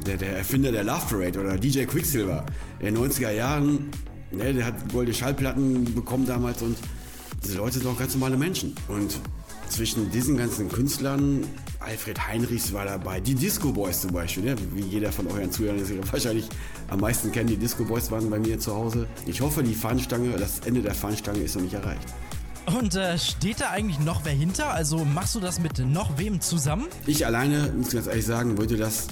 der, 0.06 0.16
der 0.16 0.36
Erfinder 0.38 0.72
der 0.72 0.84
Love 0.84 1.06
Parade 1.08 1.40
oder 1.40 1.58
DJ 1.58 1.84
Quicksilver. 1.84 2.46
In 2.78 2.94
den 2.94 2.98
90er 2.98 3.30
Jahren, 3.32 3.90
ne? 4.30 4.54
der 4.54 4.66
hat 4.66 4.92
goldene 4.92 5.14
Schallplatten 5.14 5.94
bekommen 5.94 6.26
damals 6.26 6.62
und 6.62 6.76
diese 7.42 7.58
Leute 7.58 7.78
sind 7.78 7.88
auch 7.88 7.98
ganz 7.98 8.14
normale 8.14 8.36
Menschen. 8.36 8.74
Und 8.88 9.18
zwischen 9.68 10.10
diesen 10.10 10.36
ganzen 10.36 10.68
Künstlern, 10.68 11.44
Alfred 11.80 12.28
Heinrichs 12.28 12.72
war 12.72 12.84
dabei, 12.84 13.20
die 13.20 13.34
Disco 13.34 13.72
Boys 13.72 14.02
zum 14.02 14.12
Beispiel, 14.12 14.44
ne? 14.44 14.56
wie 14.74 14.82
jeder 14.82 15.10
von 15.10 15.26
euren 15.26 15.50
Zuhörern 15.50 15.78
das 15.78 16.12
wahrscheinlich 16.12 16.48
am 16.88 17.00
meisten 17.00 17.32
kennt, 17.32 17.48
die 17.48 17.56
Disco 17.56 17.84
Boys 17.84 18.10
waren 18.10 18.28
bei 18.28 18.38
mir 18.38 18.58
zu 18.58 18.74
Hause. 18.74 19.06
Ich 19.26 19.40
hoffe, 19.40 19.62
die 19.62 19.74
Fahnenstange, 19.74 20.36
das 20.36 20.60
Ende 20.60 20.82
der 20.82 20.94
Fahnenstange 20.94 21.40
ist 21.40 21.56
noch 21.56 21.62
nicht 21.62 21.74
erreicht. 21.74 22.06
Und 22.66 22.94
äh, 22.94 23.18
steht 23.18 23.60
da 23.60 23.70
eigentlich 23.70 23.98
noch 23.98 24.24
wer 24.24 24.32
hinter? 24.32 24.72
Also 24.72 25.04
machst 25.04 25.34
du 25.34 25.40
das 25.40 25.58
mit 25.58 25.78
noch 25.78 26.18
wem 26.18 26.40
zusammen? 26.40 26.86
Ich 27.06 27.24
alleine, 27.24 27.72
muss 27.74 27.88
ich 27.88 27.94
ganz 27.94 28.06
ehrlich 28.06 28.26
sagen, 28.26 28.58
würde 28.58 28.76
das 28.76 29.08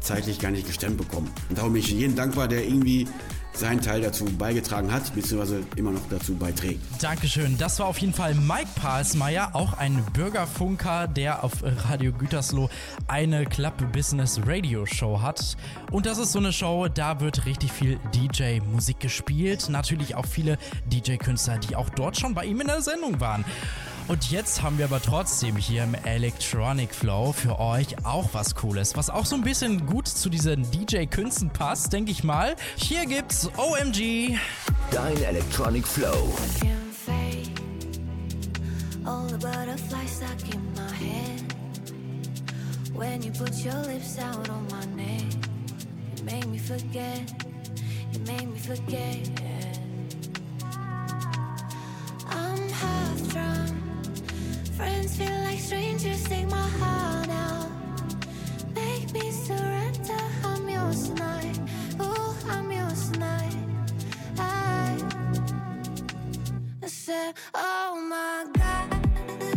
zeitlich 0.00 0.38
gar 0.38 0.52
nicht 0.52 0.66
gestemmt 0.66 0.98
bekommen. 0.98 1.30
Und 1.48 1.58
darum 1.58 1.72
bin 1.72 1.82
ich 1.82 1.90
jedem 1.90 2.14
dankbar, 2.14 2.46
der 2.46 2.64
irgendwie 2.64 3.08
seinen 3.56 3.80
Teil 3.80 4.00
dazu 4.00 4.24
beigetragen 4.24 4.92
hat, 4.92 5.14
beziehungsweise 5.14 5.62
immer 5.76 5.92
noch 5.92 6.08
dazu 6.10 6.34
beiträgt. 6.34 6.80
Dankeschön. 7.00 7.56
Das 7.58 7.78
war 7.78 7.86
auf 7.86 7.98
jeden 7.98 8.12
Fall 8.12 8.34
Mike 8.34 8.68
Palsmeier, 8.74 9.50
auch 9.54 9.74
ein 9.74 10.04
Bürgerfunker, 10.12 11.06
der 11.06 11.44
auf 11.44 11.52
Radio 11.88 12.12
Gütersloh 12.12 12.68
eine 13.06 13.44
Club 13.46 13.74
Business 13.92 14.40
Radio 14.46 14.86
Show 14.86 15.20
hat. 15.22 15.56
Und 15.90 16.06
das 16.06 16.18
ist 16.18 16.32
so 16.32 16.38
eine 16.38 16.52
Show, 16.52 16.88
da 16.88 17.20
wird 17.20 17.46
richtig 17.46 17.72
viel 17.72 17.98
DJ-Musik 18.14 19.00
gespielt. 19.00 19.68
Natürlich 19.68 20.14
auch 20.14 20.26
viele 20.26 20.58
DJ-Künstler, 20.86 21.58
die 21.58 21.76
auch 21.76 21.88
dort 21.90 22.18
schon 22.18 22.34
bei 22.34 22.44
ihm 22.44 22.60
in 22.60 22.66
der 22.66 22.82
Sendung 22.82 23.20
waren. 23.20 23.44
Und 24.06 24.30
jetzt 24.30 24.62
haben 24.62 24.76
wir 24.76 24.84
aber 24.84 25.00
trotzdem 25.00 25.56
hier 25.56 25.84
im 25.84 25.94
Electronic 25.94 26.94
Flow 26.94 27.32
für 27.32 27.58
euch 27.58 28.04
auch 28.04 28.28
was 28.32 28.54
Cooles, 28.54 28.96
was 28.96 29.08
auch 29.08 29.24
so 29.24 29.34
ein 29.34 29.42
bisschen 29.42 29.86
gut 29.86 30.06
zu 30.06 30.28
diesen 30.28 30.70
DJ-Künsten 30.70 31.50
passt, 31.50 31.92
denke 31.92 32.10
ich 32.10 32.22
mal. 32.22 32.54
Hier 32.76 33.06
gibt's 33.06 33.48
OMG. 33.56 34.36
Dein 34.90 35.16
Electronic 35.22 35.86
Flow. 35.86 36.32
all 39.06 39.26
the 39.26 39.36
butterflies 39.38 40.16
stuck 40.16 40.54
in 40.54 40.74
my 40.74 40.92
head. 40.94 41.54
When 42.94 43.22
you 43.22 43.32
put 43.32 43.54
your 43.64 43.74
lips 43.74 44.18
out 44.18 44.48
on 44.48 44.66
my 44.68 44.84
neck, 44.96 45.24
it 46.14 46.24
made 46.24 46.46
me 46.46 46.58
forget, 46.58 47.32
it 48.12 48.26
made 48.26 48.48
me 48.48 48.58
forget. 48.58 49.28
I'm 52.30 52.68
half 52.68 53.28
drunk. 53.28 53.83
Friends 54.76 55.16
feel 55.16 55.38
like 55.42 55.60
strangers, 55.60 56.24
take 56.24 56.48
my 56.50 56.68
heart 56.80 57.28
out. 57.28 57.70
Make 58.74 59.12
me 59.12 59.30
surrender, 59.30 60.18
I'm 60.44 60.68
yours 60.68 61.08
tonight. 61.10 61.60
Oh, 62.00 62.36
I'm 62.48 62.72
yours 62.72 63.10
tonight. 63.10 63.56
I 64.36 64.98
said, 66.86 67.34
Oh 67.54 68.00
my 68.08 68.46
God. 68.58 69.53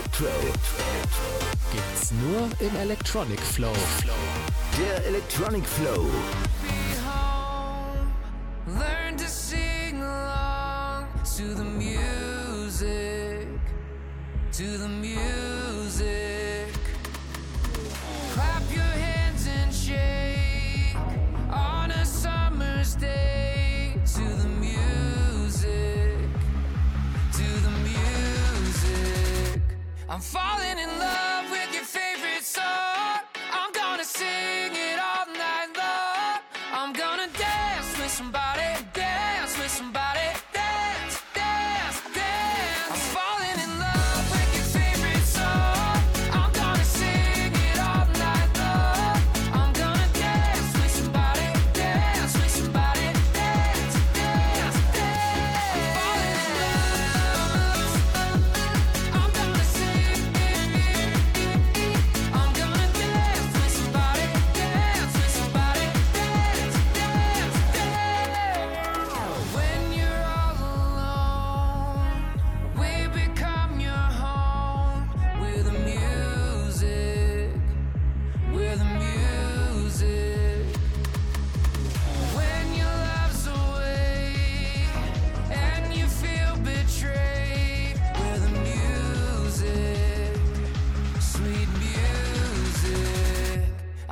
Electro. 0.00 0.26
Gibt's 1.72 2.10
nur 2.12 2.48
im 2.66 2.74
Electronic 2.80 3.38
Flow. 3.38 3.72
Der 4.78 5.06
Electronic 5.06 5.66
Flow. 5.66 6.06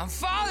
fun. 0.09 0.48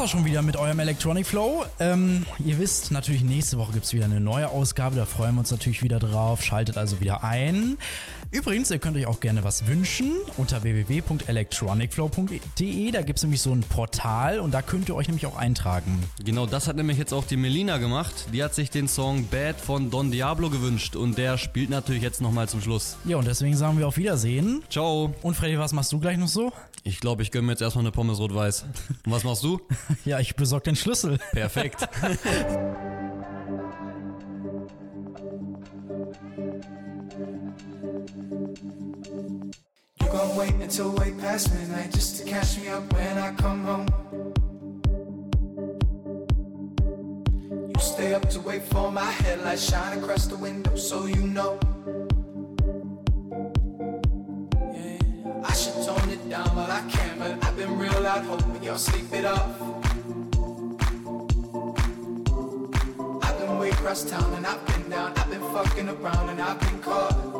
War's 0.00 0.08
auch 0.08 0.16
schon 0.16 0.24
wieder 0.24 0.40
mit 0.40 0.56
eurem 0.56 0.78
Electronic 0.78 1.26
Flow. 1.26 1.66
Ähm, 1.78 2.24
ihr 2.42 2.58
wisst 2.58 2.90
natürlich, 2.90 3.22
nächste 3.22 3.58
Woche 3.58 3.72
gibt's 3.72 3.92
wieder 3.92 4.06
eine 4.06 4.18
neue 4.18 4.48
Ausgabe. 4.48 4.96
Da 4.96 5.04
freuen 5.04 5.34
wir 5.34 5.40
uns 5.40 5.50
natürlich 5.50 5.82
wieder 5.82 5.98
drauf. 5.98 6.42
Schaltet 6.42 6.78
also 6.78 7.00
wieder 7.00 7.22
ein. 7.22 7.76
Übrigens, 8.30 8.70
ihr 8.70 8.78
könnt 8.78 8.96
euch 8.96 9.04
auch 9.06 9.20
gerne 9.20 9.44
was 9.44 9.66
wünschen 9.66 10.12
unter 10.38 10.62
www.electronicflow.de. 10.62 12.90
Da 12.92 13.02
gibt's 13.02 13.20
nämlich 13.22 13.42
so 13.42 13.52
ein 13.52 13.60
Portal 13.60 14.40
und 14.40 14.54
da 14.54 14.62
könnt 14.62 14.88
ihr 14.88 14.94
euch 14.94 15.08
nämlich 15.08 15.26
auch 15.26 15.36
eintragen. 15.36 16.02
Genau, 16.24 16.46
das 16.46 16.66
hat 16.68 16.76
nämlich 16.76 16.96
jetzt 16.96 17.12
auch 17.12 17.24
die 17.24 17.36
Melina 17.36 17.76
gemacht. 17.78 18.28
Die 18.32 18.42
hat 18.42 18.54
sich 18.54 18.70
den 18.70 18.88
Song 18.88 19.26
Bad 19.26 19.60
von 19.60 19.90
Don 19.90 20.10
Diablo 20.12 20.48
gewünscht 20.48 20.96
und 20.96 21.18
der 21.18 21.36
spielt 21.36 21.68
natürlich 21.68 22.02
jetzt 22.02 22.22
nochmal 22.22 22.48
zum 22.48 22.62
Schluss. 22.62 22.96
Ja, 23.04 23.18
und 23.18 23.26
deswegen 23.26 23.54
sagen 23.56 23.78
wir 23.78 23.86
auf 23.88 23.98
Wiedersehen. 23.98 24.62
Ciao. 24.70 25.12
Und 25.20 25.34
Freddy, 25.34 25.58
was 25.58 25.74
machst 25.74 25.92
du 25.92 25.98
gleich 25.98 26.16
noch 26.16 26.28
so? 26.28 26.54
Ich 26.82 27.00
glaube, 27.00 27.22
ich 27.22 27.30
gönne 27.30 27.46
mir 27.46 27.52
jetzt 27.52 27.62
erstmal 27.62 27.84
eine 27.84 27.92
Pommes 27.92 28.18
rot-weiß. 28.18 28.62
Und 29.04 29.12
was 29.12 29.24
machst 29.24 29.44
du? 29.44 29.60
Ja, 30.04 30.18
ich 30.18 30.34
besorg 30.34 30.64
den 30.64 30.76
Schlüssel. 30.76 31.18
Perfekt. 31.32 31.86
You 40.00 40.06
gon' 40.10 40.36
wait 40.36 40.54
until 40.60 40.92
way 40.92 41.12
past 41.20 41.52
midnight 41.52 41.92
just 41.92 42.18
to 42.18 42.24
catch 42.24 42.58
me 42.58 42.68
up 42.68 42.90
when 42.94 43.18
I 43.18 43.32
come 43.36 43.64
home. 43.64 43.86
You 47.68 47.80
stay 47.80 48.14
up 48.14 48.28
to 48.30 48.40
wait 48.40 48.62
for 48.64 48.90
my 48.90 49.10
headlights 49.22 49.68
shine 49.68 49.98
across 49.98 50.26
the 50.26 50.36
window 50.36 50.74
so 50.76 51.06
you 51.06 51.26
know. 51.26 51.58
But 56.54 56.70
I 56.70 56.80
can't. 56.88 57.18
But 57.18 57.44
I've 57.44 57.56
been 57.56 57.78
real 57.78 58.06
out 58.06 58.24
hoping 58.24 58.62
y'all 58.62 58.78
sleep 58.78 59.12
it 59.12 59.24
off. 59.24 59.60
I've 63.22 63.38
been 63.38 63.58
way 63.58 63.70
across 63.70 64.04
town 64.04 64.32
and 64.34 64.46
I've 64.46 64.64
been 64.66 64.90
down. 64.90 65.12
I've 65.16 65.30
been 65.30 65.42
fucking 65.52 65.88
around 65.88 66.28
and 66.30 66.40
I've 66.40 66.60
been 66.60 66.78
caught. 66.80 67.39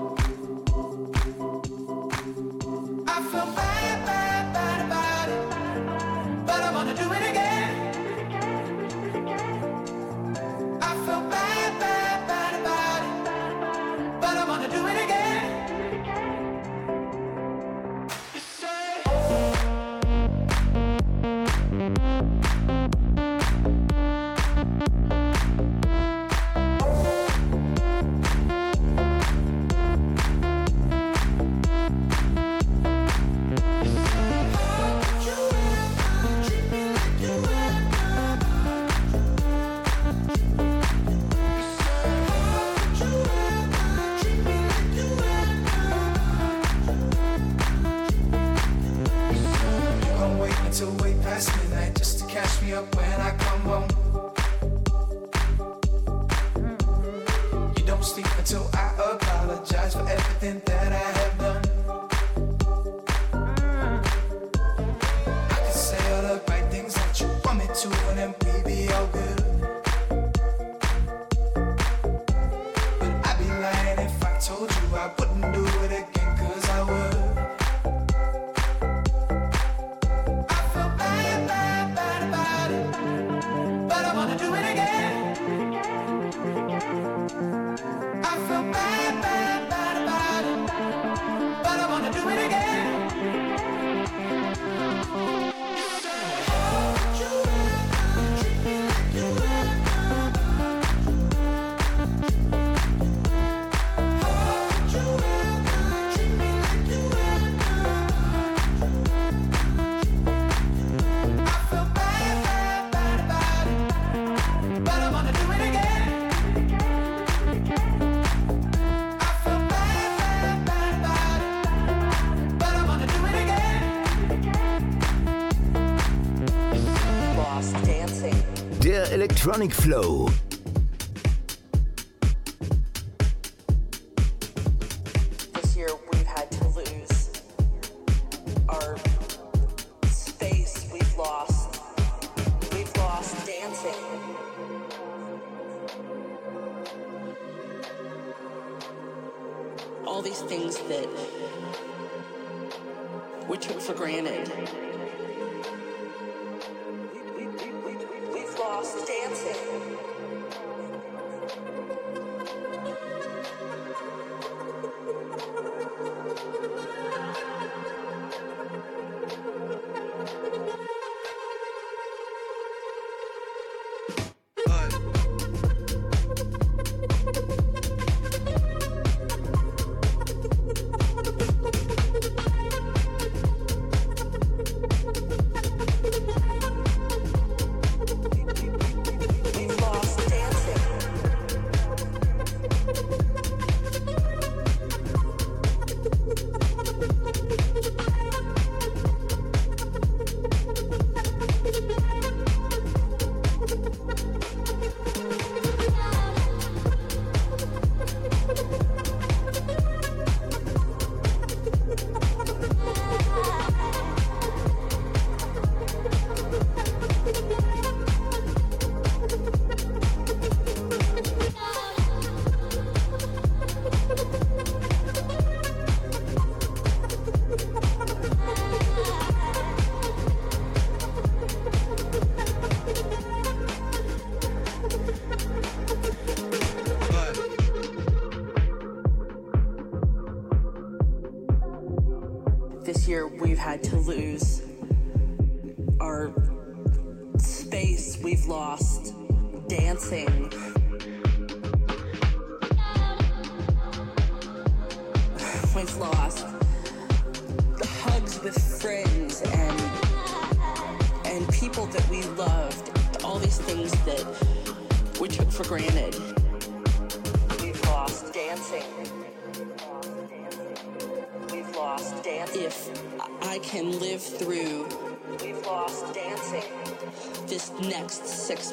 Electronic 129.43 129.73
Flow. 129.73 130.50